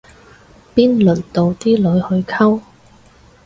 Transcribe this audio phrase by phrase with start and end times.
[0.73, 2.59] 邊輪得到啲女去溝